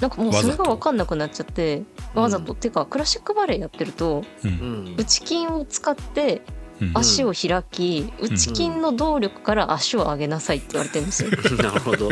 [0.00, 1.82] なんかもうそれが分かんなくなっちゃって
[2.14, 4.84] わざと、てかクラシックバレエやってるとあ、ううん。
[4.84, 6.42] ん内筋を使って
[6.80, 6.92] うん。
[6.94, 11.30] 足を開き、内筋の動力から足を上げなさいって言われてるんですよ。
[11.56, 12.10] なるほど。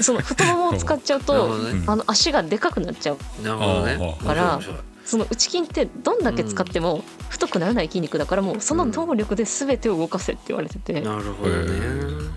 [0.00, 1.50] その太ももを使っちゃうと
[1.86, 3.18] あの足がでかくなっちゃう。
[3.42, 4.18] なるほどね。
[4.24, 4.60] から
[5.04, 11.00] その内筋ってどんだけ使っても太くならない筋肉だからもうその動力で全てを動かせって言われてて。
[11.00, 12.30] なるほどね。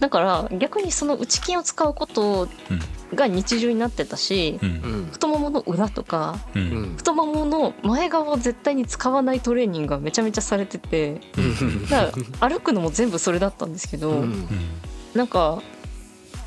[0.00, 2.48] だから逆にその内筋を使うこと
[3.16, 4.68] が日常になってたしうん。
[4.68, 6.94] うん太ももの裏とかううん。
[6.94, 11.86] ん太ももの前側を絶対に使わないトレーニングがめちゃめちゃされててうん。
[11.88, 14.46] だから歩くのも全部それだったんですけど、うん。
[15.14, 15.62] なんか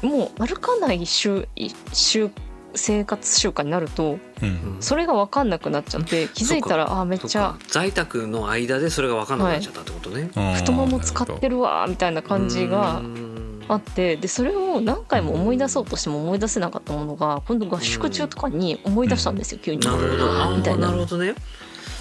[0.02, 1.48] もう歩かない習
[1.94, 2.30] 習
[2.76, 4.78] 生活習慣になるとうん。
[4.82, 10.30] それが分かんなくなっちゃって気づいたらあーめっちゃ在宅の間でそれが分かんなくなっちゃったってことね。
[10.36, 13.37] うん太もも使ってるわーみたいな感じがうん
[13.70, 19.82] あってでそれを何回も思い出そうとしても思い出せなかったものが今度合宿中とかに思い出したんですよ急に。
[19.82, 20.58] なるほど。
[20.58, 20.88] みたいな。
[20.88, 21.36] なるほどね。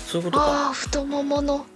[0.06, 0.68] そういうことか。
[0.68, 1.66] あー太ももの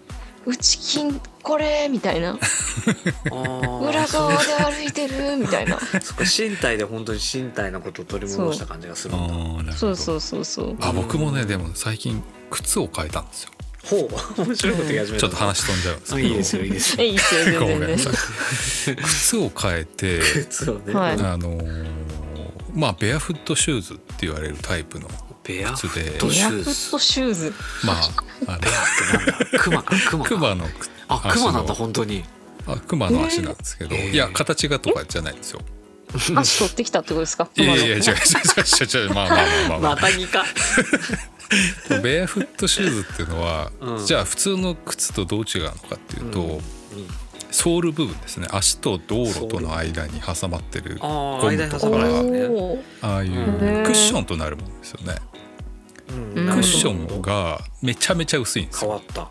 [0.46, 2.38] 内筋これみたいな。
[3.30, 5.78] 裏側で歩いてる みたいな。
[6.20, 9.72] 身体で本当に身体のことを取り戻した感じがするんだ。
[9.72, 10.76] そうそうそうそう。
[10.80, 13.50] あ僕もねでも最近靴を変えたんですよ
[13.84, 14.08] ほう。
[14.46, 15.20] 面白いこと言い始めた。
[15.20, 15.96] ちょっと話飛んじゃう。
[15.96, 16.90] んですけどあいいですよいいです。
[16.92, 17.86] よ えいいっすよ全然。
[17.86, 21.12] 全然靴を変えてそうね、はい。
[21.12, 21.86] あのー
[22.72, 25.08] まあベアフットシューズって言われるタイプの
[25.42, 26.02] ベアフ靴で。
[26.12, 27.52] ットベシューズアフットシューズ？
[27.84, 28.10] まあ
[28.54, 28.84] あベアっ
[29.18, 29.58] てなんだ？
[29.58, 29.94] クマか。
[30.08, 30.28] クマか。
[30.28, 30.68] クマの
[31.08, 32.24] あクマなんだ本当に。
[32.66, 34.10] あクマの足なんですけど、えー。
[34.12, 35.60] いや形がとかじゃないんですよ。
[36.36, 37.48] 足取ってきたってことですか？
[37.56, 39.14] いやいやいや違う違う違う違う。
[39.14, 40.44] まあまあまあまあ、ま またぎかあ、
[42.02, 44.06] ベアフットシューズっていうのは、うん。
[44.06, 46.60] じゃあ普通の靴とどう違うのかっていうと、うん。
[47.50, 48.46] ソール部分ですね。
[48.50, 51.86] 足と道路との間に挟まってるゴムとか
[53.02, 53.32] ああいう
[53.84, 55.16] クッションとなるものですよね。
[56.10, 56.38] うん。
[56.38, 58.90] うんクッションがめちゃめちゃ薄いんですよ。
[58.90, 59.30] 変わっ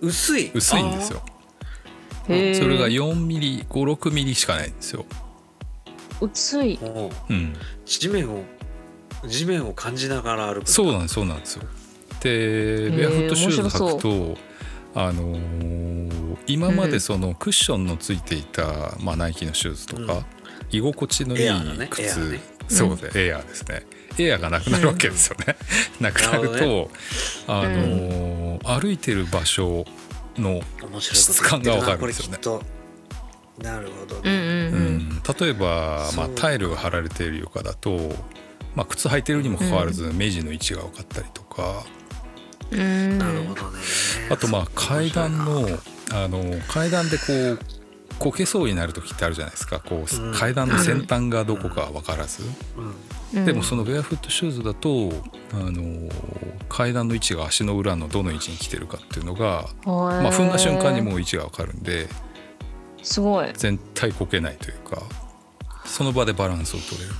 [0.00, 0.50] 薄い。
[0.54, 1.22] 薄いんですよ。
[2.26, 5.04] それが4ミリ56ミリしかないんですよ。
[6.20, 6.78] 薄い。
[7.28, 8.42] うん、地面を
[9.26, 11.64] 地面を感じながら歩くそうなんですそうなんですよ。
[12.20, 14.38] でベアフットシューズ履くと
[14.94, 16.02] あのー
[16.46, 20.24] 今までそのクッションのついていた、まあ、ナイキのシューズとか、うん。
[20.70, 22.40] 居心地のいい靴、ーね。
[22.68, 23.86] そうで、エアーですね。
[24.18, 25.56] エアーがなくなるわけですよね。
[26.00, 26.90] なくなるなると、
[27.46, 29.84] あのー歩いてる場所
[30.36, 30.62] の、
[31.00, 32.38] 質感がわかるんですよね。
[33.58, 34.96] なるほどうんね、ううん。
[34.98, 35.22] ん。
[35.38, 38.14] 例えば、まあ、タイルが張られている床だと、
[38.74, 41.84] まあ、靴履いてるにもかかわらず目地の位置が分かったりとか、
[42.70, 42.80] うん。
[42.80, 43.78] うんなるほどね。
[44.30, 45.66] あとまあ階段の
[46.12, 47.58] あの階段でこう
[48.18, 49.80] こけそうになる時ってあるじゃないですか。
[49.80, 50.34] こう、うん。
[50.34, 52.42] 階段の先端がどこか分からず、
[52.76, 52.80] う
[53.36, 53.40] ん。
[53.40, 53.44] うん。
[53.44, 55.12] でもそのベアフットシューズだと
[55.52, 56.08] あの
[56.68, 62.08] 階段の位置が足の裏のどの位置に来てるかっていうのが、まあ、踏んだ瞬間にもう位置が分かるんで
[63.02, 63.50] すごい。
[63.54, 65.02] 全体こけないというか
[65.84, 67.14] その場でバランスを取れる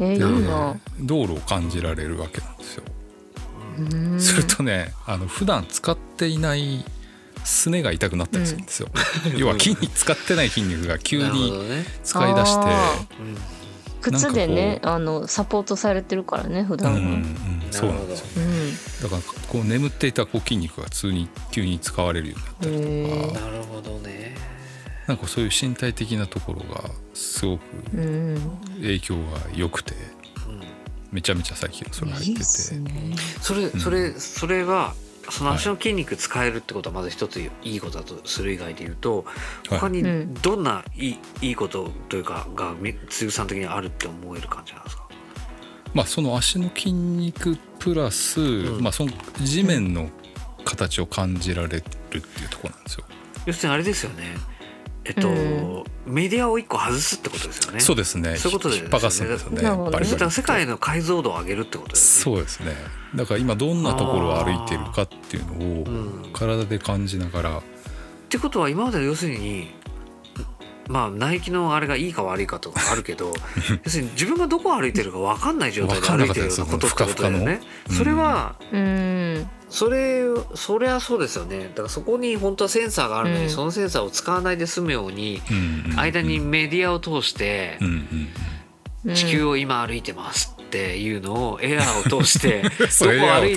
[0.00, 2.84] えー、いい道路を感じられるわけなんですよ。
[3.78, 3.82] う
[4.16, 4.20] ん。
[4.20, 6.84] するとねあの普段使っていない
[7.44, 8.88] すねが痛くなったりするんですよ。
[9.36, 11.52] 要は筋肉使ってない筋肉が急に
[12.04, 13.58] 使い出して。
[14.00, 18.44] 靴でねあのサポートされてるからね普うん段は、うんうん、なるほどそうなんですよ。
[19.02, 19.10] うん。
[19.10, 24.36] だからこう眠っていたこう筋肉が普通に急に使われるようになったりとへかなるほどね
[25.08, 27.62] なんかそういう身体的なところがすごく
[27.94, 29.22] うん影響が
[29.54, 29.94] 良くて
[30.46, 30.60] うん
[31.10, 32.74] めちゃめちゃ最近それ入ってて。
[32.76, 34.94] ねそれそれそれは
[35.30, 39.24] その足の筋肉使えるってことはまず一ついいことだとする以外で言うと
[39.68, 39.78] はい。
[39.78, 45.08] 他にうんどんないいいいことというかがみつゆさん的にあるって思える感じなんですか？
[45.94, 48.80] まあその足の筋肉プラス、ん。
[48.82, 50.10] まあその地面の
[50.64, 53.04] 形を感じられるっていうところなんですよ。
[53.46, 54.34] 要するにあれですよね
[55.08, 55.84] えっと、うん。
[56.06, 57.80] メディアを一個外すってことですよね。
[57.80, 58.36] そうですね。
[58.36, 58.82] そういうことでね。
[58.82, 59.62] 引っ張かすんですよね。
[59.62, 59.92] なるほどね。
[59.92, 62.40] バリバリそしたら世界の解像度を上げるってことですよね。
[62.42, 62.76] そうですね。
[63.14, 65.90] だから今どんなところを歩いてるかっていうのをう
[66.28, 66.32] ん。
[66.32, 67.62] 体で感じながら、っ
[68.28, 69.74] てことは今まで要するに
[70.88, 73.32] まあナイキのあれがいいか悪いかとかあるけど
[73.84, 77.60] 要するに自分がどこを歩いてるか分かんない状態で歩いてるようなことってことだよね。
[77.90, 79.50] それは、うん。
[79.68, 80.24] それ
[80.54, 81.70] それはそうですよね。
[81.74, 83.50] だからそこに本当はセンサーがあるのに、うん。
[83.50, 88.28] そのセンサーを使わないで済むようにうんうん間にメディアを通してうん。
[89.04, 89.14] うん。
[89.14, 92.60] 地球を今歩いてますっていうのをエアーを通して
[93.00, 93.54] ど歩い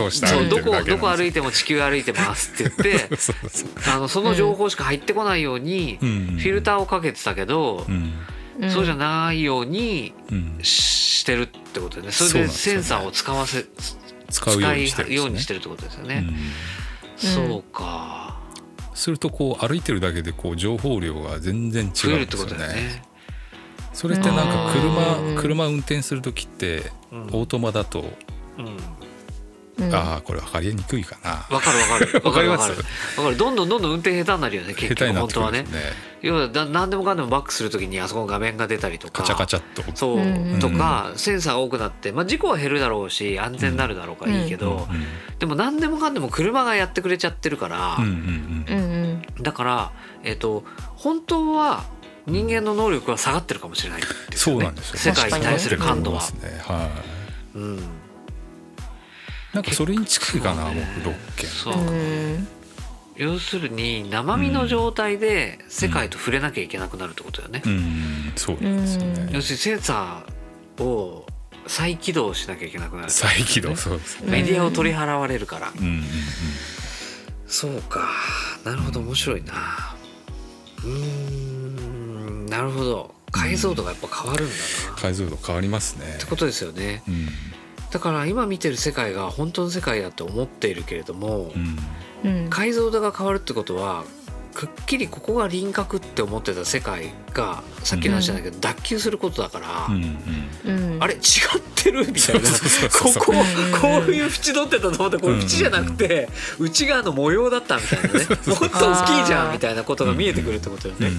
[0.85, 2.75] どこ歩いても地球歩いてますって言っ
[3.07, 3.09] て
[3.93, 6.13] あのその情報しか入ってこないようにフうん。
[6.37, 8.13] ィルターをかけてたけどうん。
[8.71, 10.59] そうじゃないようにうん。
[10.63, 12.11] してるってことだよね。
[12.13, 13.65] それでセンサーを使わせ
[14.29, 16.25] 使うようにしてるん使いようですねにしてるってことですよね。
[17.23, 17.29] うん。
[17.29, 18.39] そうか。
[18.93, 23.01] するとこう歩いてるだけでこう情報量が全然違うんですよ増えるってことだよね。
[23.91, 23.97] ね。
[23.97, 25.35] それってなんかうん。
[25.35, 27.21] 車車運転する時ってうん。
[27.23, 28.05] オートマだと、
[28.57, 28.77] うん。
[29.85, 29.95] うん。
[29.95, 31.45] ああこれ分かりにくいかな。
[31.55, 32.21] わかるわかる。
[32.25, 32.85] わかりますわかる
[33.17, 33.37] わかる。
[33.37, 35.65] どんどんどんどん運転下手になるよね、結局本当はね。
[36.21, 39.23] 要はだ何でもかんでもバックするときにあそこの画面が出たりとか。
[39.23, 39.83] カチャカチャっと。
[39.95, 40.21] そう、う
[40.57, 45.05] んとかセンサーが多くなって、まあ、事故は減るだろうし安全になるだろうからいいけど、うん
[45.39, 48.03] でも何でもかんでも車がやってくれちゃってるから、うん。
[48.03, 49.43] うんうんうん。
[49.43, 49.91] だから、
[50.23, 50.63] えっと
[50.95, 51.83] 本当は
[52.27, 54.07] 人間の能力は下がってるかもしれないね。
[54.35, 55.13] そうなんですよ。
[55.13, 56.21] 世界に対する感度は。
[56.21, 56.27] ね
[56.63, 56.89] は
[57.55, 57.79] いうん、
[59.53, 61.75] なんかそれに近いかな、ね僕六件そう。
[61.75, 62.47] うん
[63.17, 67.61] 要するに生身の状態で世界と触れなきゃいけなくなるってことだよね。
[67.65, 68.33] うん。
[68.35, 71.27] そうなんですよね、要するにセンサーを
[71.67, 76.03] 再起動しなきゃいけなくなる、再起動そうですねメディアを取り払われるから、うんうんうん。
[77.45, 78.07] そうか。
[78.63, 79.01] なるほど。
[79.01, 79.53] 面白いな。
[80.83, 81.50] うーん
[82.51, 83.15] なるほど。
[83.31, 86.17] 解像度がやっぱ変わるんだな、っ解像度変わりますね。
[86.19, 87.01] てことですよね。
[87.07, 87.27] うん。
[87.89, 91.53] だから今見てる世界が本当の世界だって思っているけれども、
[92.23, 92.29] うん。
[92.29, 92.49] うん。
[92.49, 94.03] 解像度が変わるってことは
[94.53, 101.21] くっきりここが輪郭って思ってた世界がさっきの話じゃないけど、脱臼することだから、あれ違っ
[101.75, 102.49] てるみたいな。
[102.49, 108.13] ここうんこういう縁取ってたと思ったらこれ縁じゃなくて内側の模様だったみたいなね。
[108.19, 111.11] もっと大きいじゃんみたいなことが見えてくるってことよね。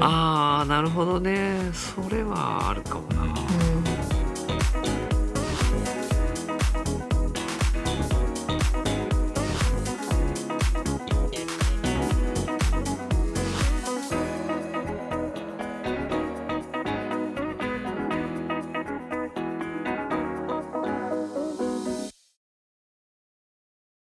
[0.00, 1.70] あーなるほどね。
[1.72, 3.22] それはあるかもな。
[3.22, 3.26] う
[3.70, 3.73] ん